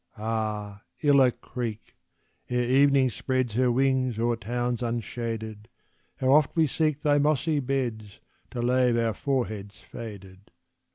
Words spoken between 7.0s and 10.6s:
thy mossy beds To lave our foreheads faded!